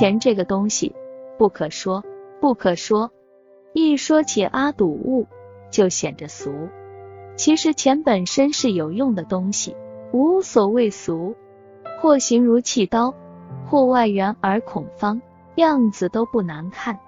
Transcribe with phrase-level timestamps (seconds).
[0.00, 0.94] 钱这个东西
[1.36, 2.02] 不可说，
[2.40, 3.10] 不可说。
[3.74, 5.26] 一说起阿堵物，
[5.70, 6.50] 就显着俗。
[7.36, 9.76] 其实钱本身是有用的东西，
[10.10, 11.34] 无所谓俗。
[12.00, 13.14] 或形如器刀，
[13.66, 15.20] 或外圆而孔方，
[15.56, 16.98] 样子都不难看。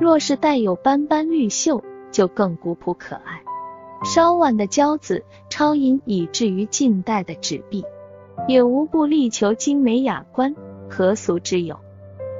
[0.00, 3.44] 若是带有斑斑绿锈，就更古朴可爱。
[4.04, 7.84] 稍晚的交子、超银，以至于近代的纸币，
[8.48, 10.52] 也无不力求精美雅观，
[10.90, 11.78] 何俗之有？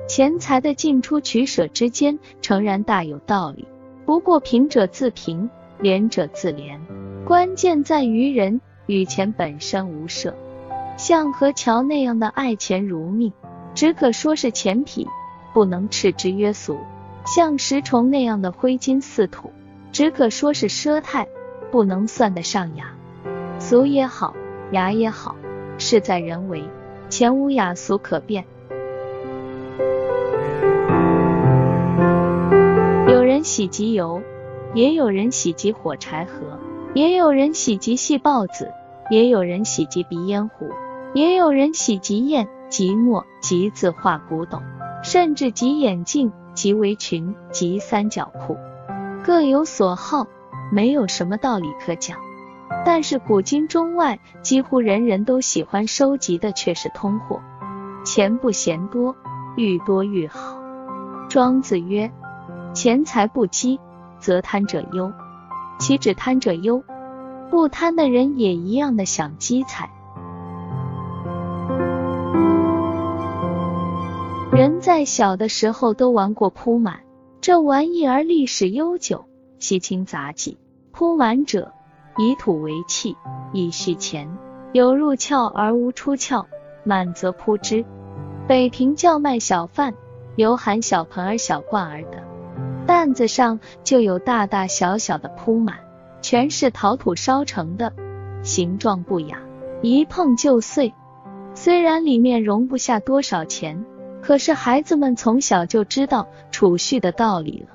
[0.07, 3.67] 钱财的进出取舍之间，诚然大有道理。
[4.05, 6.79] 不过贫者自贫，廉者自廉，
[7.25, 10.35] 关键在于人与钱本身无涉。
[10.99, 13.33] 像何桥那样的爱钱如命，
[13.75, 15.07] 只可说是钱痞，
[15.55, 16.77] 不能斥之曰俗；
[17.27, 19.51] 像石崇那样的挥金似土，
[19.91, 21.27] 只可说是奢态，
[21.73, 22.95] 不能算得上雅。
[23.59, 24.37] 俗也好，
[24.71, 25.35] 雅也好，
[25.79, 26.63] 事在人为，
[27.09, 28.45] 钱无雅俗可辨。
[33.45, 34.23] 喜极油，
[34.73, 36.59] 也有人喜极火柴盒，
[36.95, 38.73] 也有人喜极细豹子，
[39.11, 40.71] 也有人喜极鼻烟壶，
[41.13, 44.63] 也有人喜极砚、极墨、极字画古董，
[45.03, 48.57] 甚至集眼镜、集围裙、集三角裤，
[49.23, 50.27] 各有所好，
[50.73, 52.17] 没有什么道理可讲。
[52.83, 57.43] 但是古今中外，几乎人人都喜欢收集的却是通货，
[58.07, 59.15] 钱不嫌多，
[59.55, 60.59] 愈多愈好。
[61.29, 62.11] 庄子曰。
[62.75, 63.79] 钱财不积，
[64.19, 65.13] 则贪者忧。
[65.79, 66.83] 岂止贪者忧？
[67.49, 69.89] 不贪的人也一样的想积财。
[74.51, 76.99] 人在小的时候都玩过铺满，
[77.41, 79.25] 这玩意儿历史悠久。
[79.61, 80.59] 西清杂记：
[80.91, 81.73] 铺满者，
[82.19, 83.17] 以土为器，
[83.53, 84.29] 以蓄钱。
[84.73, 86.45] 有入窍而无出窍，
[86.83, 87.85] 满则铺之。
[88.49, 89.95] 北平叫卖小贩，
[90.35, 92.34] 有喊小盆儿、小罐儿的。
[92.87, 95.79] 担子上就有大大小小的铺满，
[96.21, 97.93] 全是陶土烧成的，
[98.43, 99.39] 形状不雅，
[99.81, 100.93] 一碰就碎。
[101.55, 103.85] 虽然里面容不下多少钱，
[104.21, 107.75] 可是孩子们从小就知道储蓄的道理了。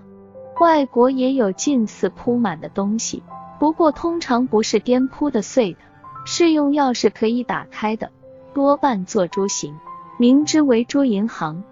[0.60, 3.24] 外国也有近似铺满的东西，
[3.60, 5.80] 不过通常不是颠铺的碎的，
[6.26, 8.12] 是用钥匙可以打开的，
[8.54, 9.74] 多半做猪形，
[10.20, 11.64] 名之为猪银行。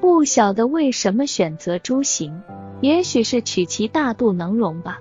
[0.00, 2.40] 不晓得为什么选择猪形。
[2.80, 5.00] 也许是取其大度能容吧。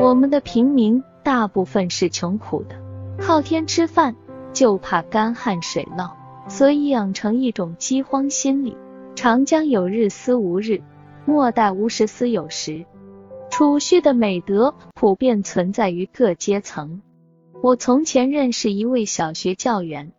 [0.00, 2.76] 我们的平民大部分是穷苦的，
[3.18, 4.14] 靠天吃饭，
[4.52, 6.10] 就怕干旱水涝，
[6.48, 8.76] 所以养成一种饥荒心理。
[9.14, 10.82] 长江有日思无日，
[11.24, 12.84] 莫待无时思有时。
[13.50, 17.00] 储蓄的美德普遍存在于各阶层。
[17.62, 20.12] 我从前认识一位小学教员，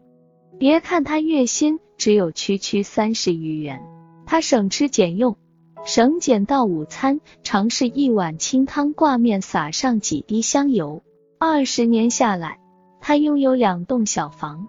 [0.58, 1.80] 别看他月薪。
[1.98, 3.82] 只有区区三十余元，
[4.26, 5.38] 他省吃俭用，
[5.86, 11.04] 省俭到午餐常是一碗清汤挂面，撒上几滴香油。
[11.38, 12.60] 二十年下来，
[13.02, 14.68] 他拥有两栋小房，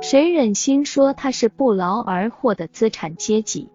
[0.00, 3.70] 谁忍心说他是不劳而获的资产阶级？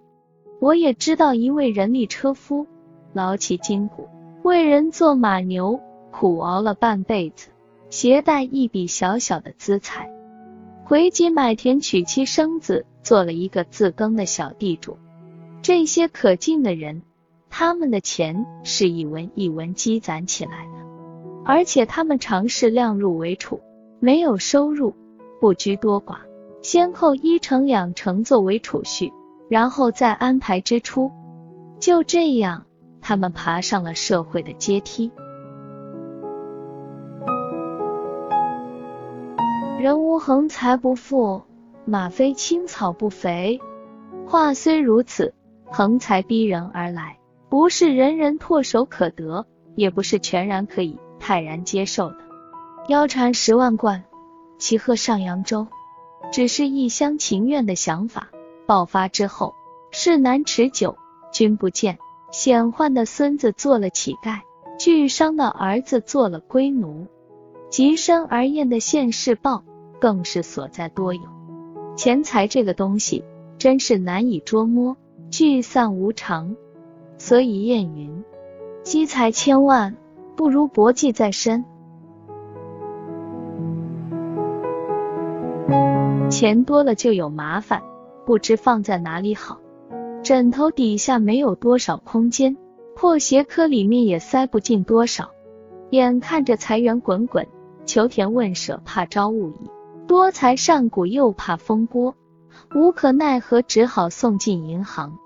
[0.59, 2.67] 我也知道一位人力车夫，
[3.13, 4.07] 劳其筋骨，
[4.43, 5.79] 为人做马牛，
[6.11, 7.49] 苦熬了半辈子，
[7.89, 10.09] 携带一笔小小的资财。
[10.85, 14.97] 回籍买田娶妻生子，做了一个自耕的小地主。
[15.61, 17.01] 这些可敬的人，
[17.49, 20.73] 他们的钱是一文一文积攒起来的，
[21.45, 23.61] 而且他们尝试量入为出，
[24.01, 24.93] 没有收入，
[25.39, 26.17] 不拘多寡，
[26.61, 29.13] 先扣一成两成作为储蓄，
[29.49, 31.09] 然后再安排支出。
[31.79, 32.65] 就这样，
[32.99, 35.09] 他们爬上了社会的阶梯。
[39.83, 41.41] 人无横财不富，
[41.83, 43.59] 马非青草不肥。
[44.25, 45.33] 话虽如此，
[45.65, 49.45] 横财逼人而来，不是人人唾手可得，
[49.75, 52.15] 也不是全然可以泰然接受的。
[52.87, 54.05] 腰缠十万贯，
[54.57, 55.67] 骑鹤上扬州，
[56.31, 58.29] 只是一厢情愿的想法。
[58.65, 59.53] 爆发之后，
[59.91, 60.95] 事难持久，
[61.33, 61.99] 君不见。
[62.31, 64.39] 显宦的孙子做了乞丐，
[64.79, 67.05] 巨商的儿子做了龟奴，
[67.69, 69.61] 极深而艳的现世报。
[69.99, 71.21] 更是所在多有，
[71.95, 73.23] 钱财这个东西
[73.57, 74.97] 真是难以捉摸，
[75.29, 76.55] 聚散无常。
[77.17, 78.23] 所以谚云：
[78.83, 79.95] 积财千万，
[80.35, 81.63] 不如薄技在身。
[86.29, 87.81] 钱多了就有麻烦，
[88.25, 89.59] 不知放在哪里好。
[90.23, 92.57] 枕头底下没有多少空间，
[92.95, 95.29] 破鞋壳里面也塞不进多少。
[95.91, 97.47] 眼看着财源滚滚，
[97.85, 99.69] 求田问舍，怕招物矣。
[100.07, 102.15] 多财善古又怕风波，
[102.75, 105.17] 无可奈何，只好送进银行。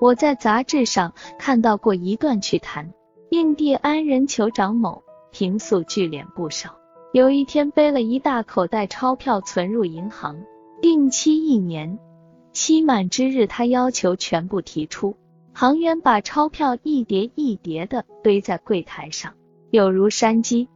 [0.00, 2.92] 我在杂志上看到过一段趣谈：
[3.30, 6.76] 印第安人酋长某平素聚敛不少，
[7.12, 10.36] 有一天背了一大口袋钞票存入银行，
[10.82, 11.98] 定期一年，
[12.52, 15.16] 期满之日，他要求全部提出。
[15.52, 19.32] 行员把钞票一叠一叠的堆在柜台上，
[19.70, 20.68] 有如山积。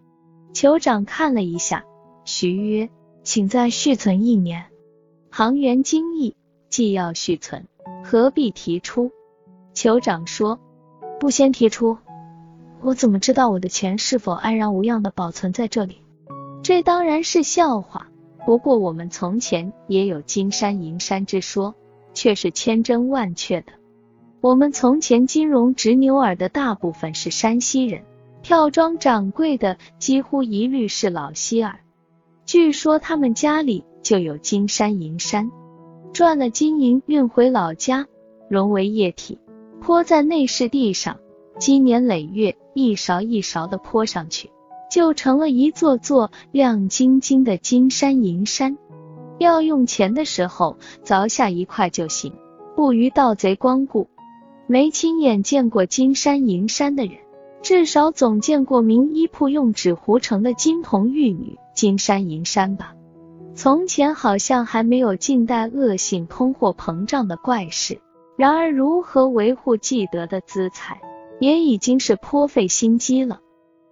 [0.52, 1.84] 酋长看了一下，
[2.24, 2.88] 徐曰
[3.24, 4.66] ：“请再续存一年。”
[5.30, 6.36] 行员惊异，
[6.68, 7.66] 既要续存，
[8.04, 9.10] 何必提出？
[9.74, 10.60] 酋长说
[11.18, 11.98] ：“不先提出，
[12.80, 15.96] 我怎么知道我的钱是否安然无恙的保存在这里？”
[16.62, 18.06] 这当然是笑话，
[18.46, 21.74] 不过我们从前也有金山银山之说，
[22.14, 23.72] 却是千真万确的。
[24.40, 28.04] 我们从前金融执牛耳的大部分是山西人，
[28.42, 31.80] 票庄掌柜的几乎一律是老西尔。
[32.46, 35.50] 据说他们家里就有金山银山，
[36.12, 38.06] 赚了金银运回老家，
[38.48, 39.38] 融为液体，
[39.80, 41.18] 泼在内室地上，
[41.58, 44.50] 积年累月，一勺一勺的泼上去，
[44.90, 48.76] 就成了一座座亮晶晶的金山银山。
[49.38, 52.32] 要用钱的时候，凿下一块就行，
[52.76, 54.06] 不与盗贼光顾。
[54.66, 57.16] 没亲眼见过金山银山的人，
[57.62, 62.94] 至少总见过名医铺用纸糊成的金童玉女、金山银山吧？
[63.54, 68.00] 从前好像还没有近代恶性通货膨胀的怪事。
[68.36, 71.00] 然而，如何维护既得的资财，
[71.40, 73.40] 也已经是颇费心机了。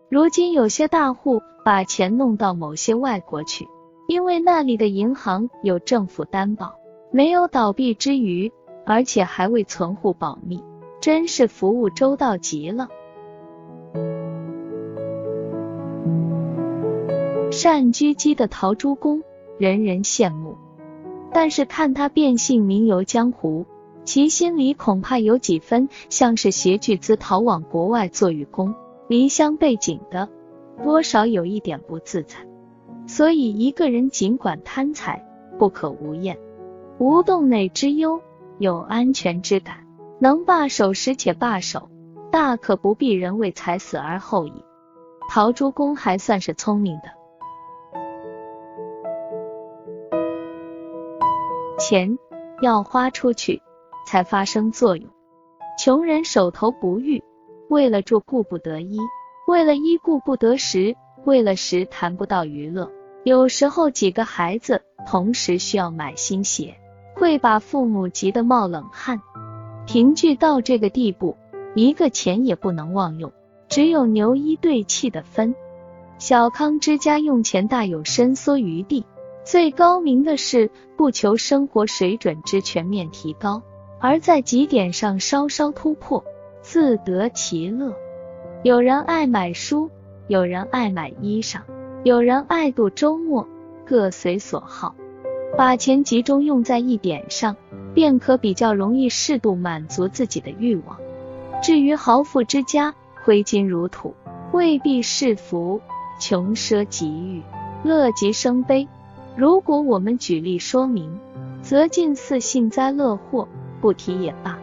[0.09, 3.69] 如今有些大户把钱弄到某些外国去，
[4.09, 6.75] 因为那里的银行有政府担保，
[7.13, 8.51] 没有倒闭之余。
[8.85, 10.61] 而且还为存户保密，
[11.01, 12.89] 真是服务周到极了。
[17.63, 19.23] 善狙击的陶朱公，
[19.57, 20.57] 人人羡慕，
[21.33, 23.67] 但是看他变性名游江湖，
[24.03, 28.75] 其心里恐怕有几分像是携巨资逃往国外做义工，
[29.07, 30.29] 离乡背井的，
[30.83, 32.35] 多少有一点不自在。
[33.07, 35.25] 所以一个人尽管贪财，
[35.57, 36.37] 不可无厌，
[36.99, 38.21] 无洞内之忧。
[38.59, 39.87] 有安全之感，
[40.19, 41.89] 能罢手时且罢手，
[42.33, 44.65] 大可不必人为财死而后已。
[45.29, 47.22] 陶朱公还算是聪明的，
[51.83, 52.17] 钱
[52.61, 53.61] 要花出去
[54.07, 55.11] 才发生作用。
[55.77, 57.21] 穷人手头不裕，
[57.69, 59.01] 为了住顾不得衣，
[59.49, 60.95] 为了衣顾不得食，
[61.25, 62.89] 为了食谈不到娱乐。
[63.25, 66.77] 有时候几个孩子同时需要买新鞋。
[67.15, 69.21] 会把父母急得冒冷汗。
[69.87, 71.37] 贫剧到这个地步，
[71.75, 73.31] 一个钱也不能妄用，
[73.69, 75.55] 只有牛衣对气的分。
[76.19, 79.05] 小康之家用钱大有伸缩余地。
[79.45, 83.63] 最高明的是不求生活水准之全面提高，
[83.99, 86.25] 而在几点上稍稍突破，
[86.61, 87.95] 自得其乐。
[88.63, 89.91] 有人爱买书，
[90.29, 91.61] 有人爱买衣裳，
[92.05, 93.49] 有人爱度周末，
[93.85, 94.95] 各随所好。
[95.59, 97.57] 把钱集中用在一点上，
[97.93, 100.97] 便可比较容易适度满足自己的欲望。
[101.61, 104.15] 至于豪富之家，挥金如土，
[104.53, 105.81] 未必是福。
[106.21, 107.43] 穷奢极欲，
[107.83, 108.87] 乐极生悲。
[109.37, 111.19] 如果我们举例说明，
[111.63, 113.49] 则近似幸灾乐祸，
[113.81, 114.59] 不提也罢。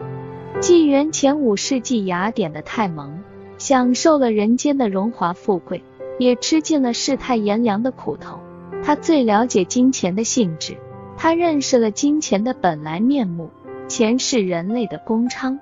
[0.60, 3.20] 纪元前五世纪雅典的泰蒙，
[3.58, 5.82] 享受了人间的荣华富贵，
[6.18, 8.38] 也吃尽了世态炎凉的苦头。
[8.84, 10.76] 他最了解金钱的性质，
[11.16, 13.50] 他认识了金钱的本来面目。
[13.88, 15.58] 钱是人类的公娼，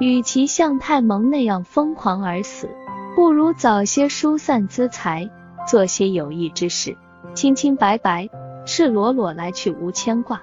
[0.00, 2.70] 与其像泰蒙那样疯狂而死，
[3.14, 5.28] 不如早些疏散资财，
[5.66, 6.96] 做些有益之事，
[7.34, 8.30] 清清白白、
[8.68, 10.42] 赤裸裸来去，无牵挂。